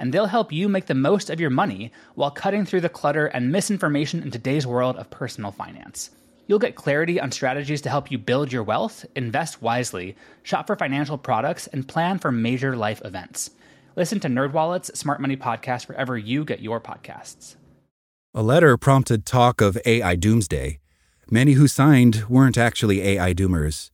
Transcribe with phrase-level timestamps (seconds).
[0.00, 3.26] and they'll help you make the most of your money while cutting through the clutter
[3.26, 6.10] and misinformation in today's world of personal finance.
[6.46, 10.74] You'll get clarity on strategies to help you build your wealth, invest wisely, shop for
[10.74, 13.50] financial products, and plan for major life events.
[13.94, 17.56] Listen to NerdWallet's Smart Money Podcast wherever you get your podcasts.
[18.34, 20.80] A letter prompted talk of AI doomsday.
[21.30, 23.90] Many who signed weren't actually AI doomers.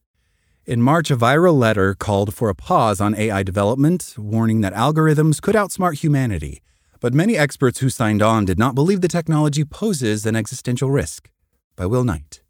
[0.67, 5.41] In March, a viral letter called for a pause on AI development, warning that algorithms
[5.41, 6.61] could outsmart humanity.
[6.99, 11.31] But many experts who signed on did not believe the technology poses an existential risk.
[11.77, 12.41] By Will Knight.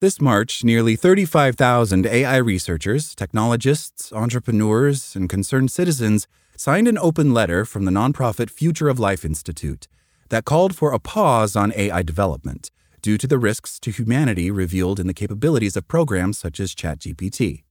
[0.00, 7.64] This March, nearly 35,000 AI researchers, technologists, entrepreneurs, and concerned citizens signed an open letter
[7.64, 9.88] from the nonprofit Future of Life Institute
[10.28, 12.70] that called for a pause on AI development
[13.04, 17.62] due to the risks to humanity revealed in the capabilities of programs such as ChatGPT.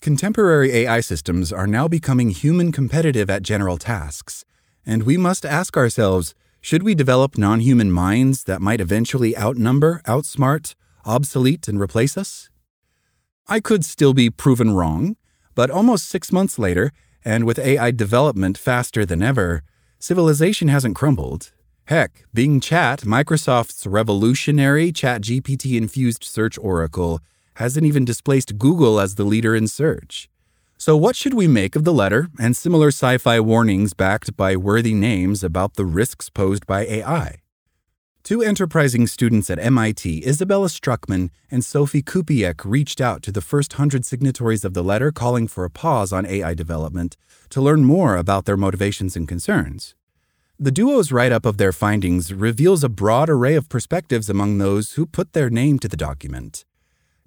[0.00, 4.44] Contemporary AI systems are now becoming human competitive at general tasks,
[4.86, 10.00] and we must ask ourselves should we develop non human minds that might eventually outnumber,
[10.06, 12.48] outsmart, obsolete, and replace us?
[13.48, 15.16] I could still be proven wrong,
[15.56, 16.92] but almost six months later,
[17.24, 19.64] and with AI development faster than ever,
[19.98, 21.50] civilization hasn't crumbled,
[21.88, 27.20] Heck, Bing Chat, Microsoft's revolutionary ChatGPT infused search oracle,
[27.56, 30.30] hasn't even displaced Google as the leader in search.
[30.78, 34.56] So, what should we make of the letter and similar sci fi warnings backed by
[34.56, 37.42] worthy names about the risks posed by AI?
[38.22, 43.74] Two enterprising students at MIT, Isabella Struckman and Sophie Kupiec, reached out to the first
[43.74, 47.18] hundred signatories of the letter calling for a pause on AI development
[47.50, 49.94] to learn more about their motivations and concerns.
[50.60, 54.92] The duo's write up of their findings reveals a broad array of perspectives among those
[54.92, 56.64] who put their name to the document.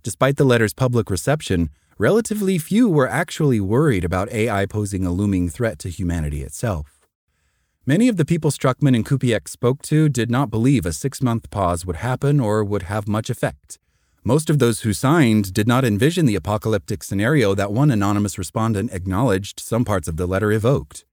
[0.02, 5.50] Despite the letter's public reception, relatively few were actually worried about AI posing a looming
[5.50, 7.06] threat to humanity itself.
[7.86, 11.50] Many of the people Struckman and Kupiec spoke to did not believe a six month
[11.50, 13.78] pause would happen or would have much effect.
[14.24, 18.94] Most of those who signed did not envision the apocalyptic scenario that one anonymous respondent
[18.94, 21.04] acknowledged some parts of the letter evoked.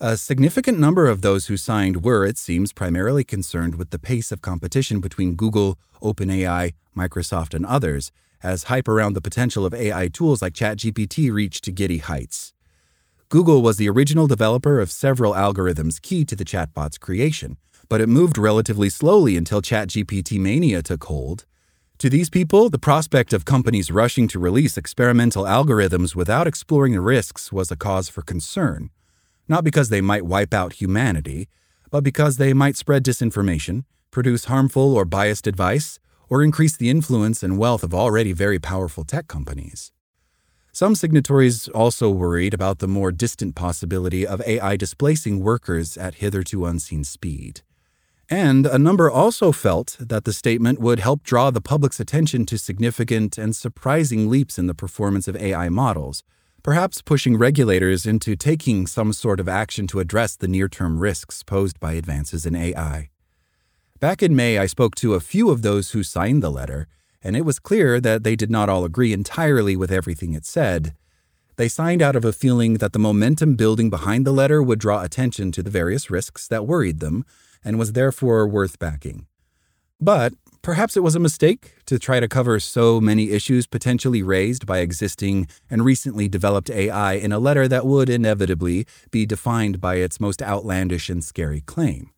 [0.00, 4.32] A significant number of those who signed were, it seems, primarily concerned with the pace
[4.32, 8.10] of competition between Google, OpenAI, Microsoft, and others,
[8.42, 12.52] as hype around the potential of AI tools like ChatGPT reached giddy heights.
[13.28, 17.56] Google was the original developer of several algorithms key to the chatbot's creation,
[17.88, 21.46] but it moved relatively slowly until ChatGPT mania took hold.
[21.98, 27.00] To these people, the prospect of companies rushing to release experimental algorithms without exploring the
[27.00, 28.90] risks was a cause for concern
[29.48, 31.48] not because they might wipe out humanity,
[31.90, 37.42] but because they might spread disinformation, produce harmful or biased advice, or increase the influence
[37.42, 39.92] and wealth of already very powerful tech companies.
[40.72, 46.64] Some signatories also worried about the more distant possibility of AI displacing workers at hitherto
[46.64, 47.60] unseen speed.
[48.28, 52.58] And a number also felt that the statement would help draw the public's attention to
[52.58, 56.24] significant and surprising leaps in the performance of AI models,
[56.64, 61.42] perhaps pushing regulators into taking some sort of action to address the near term risks
[61.42, 63.10] posed by advances in AI.
[64.00, 66.88] Back in May, I spoke to a few of those who signed the letter,
[67.22, 70.94] and it was clear that they did not all agree entirely with everything it said.
[71.56, 75.02] They signed out of a feeling that the momentum building behind the letter would draw
[75.02, 77.26] attention to the various risks that worried them
[77.62, 79.26] and was therefore worth backing.
[80.00, 80.32] But
[80.64, 84.78] Perhaps it was a mistake to try to cover so many issues potentially raised by
[84.78, 90.18] existing and recently developed AI in a letter that would inevitably be defined by its
[90.18, 92.08] most outlandish and scary claim.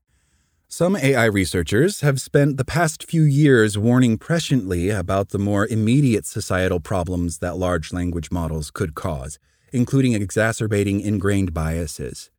[0.69, 6.25] Some AI researchers have spent the past few years warning presciently about the more immediate
[6.25, 9.41] societal problems that large language models could cause,
[9.73, 12.31] including exacerbating ingrained biases.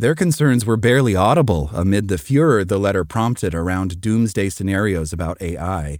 [0.00, 5.36] Their concerns were barely audible amid the furor the letter prompted around doomsday scenarios about
[5.42, 5.98] AI.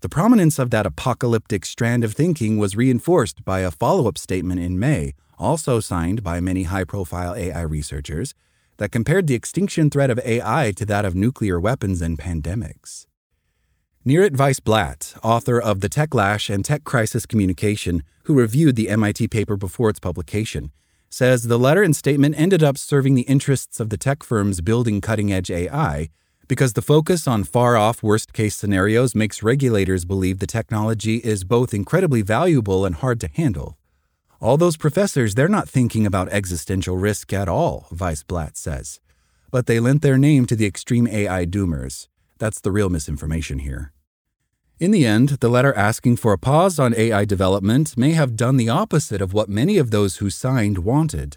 [0.00, 4.58] The prominence of that apocalyptic strand of thinking was reinforced by a follow up statement
[4.58, 8.34] in May, also signed by many high profile AI researchers,
[8.78, 13.06] that compared the extinction threat of AI to that of nuclear weapons and pandemics.
[14.04, 19.56] Nirit Weiss-Blatt, author of The Techlash and Tech Crisis Communication, who reviewed the MIT paper
[19.56, 20.72] before its publication,
[21.10, 25.00] says the letter and statement ended up serving the interests of the tech firms building
[25.00, 26.08] cutting edge AI
[26.50, 31.44] because the focus on far off worst case scenarios makes regulators believe the technology is
[31.44, 33.78] both incredibly valuable and hard to handle.
[34.40, 38.98] All those professors, they're not thinking about existential risk at all, Weiss-Blatt says.
[39.52, 42.08] But they lent their name to the extreme AI doomers.
[42.38, 43.92] That's the real misinformation here.
[44.80, 48.56] In the end, the letter asking for a pause on AI development may have done
[48.56, 51.36] the opposite of what many of those who signed wanted.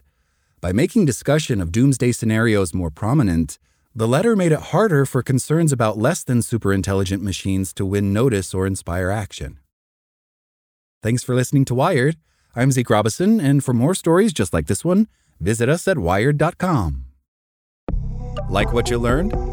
[0.61, 3.59] By making discussion of doomsday scenarios more prominent,
[3.93, 8.53] the letter made it harder for concerns about less than superintelligent machines to win notice
[8.53, 9.59] or inspire action.
[11.01, 12.15] Thanks for listening to Wired.
[12.55, 15.09] I'm Zeke Robison, and for more stories just like this one,
[15.41, 17.07] visit us at wired.com.
[18.47, 19.52] Like what you learned?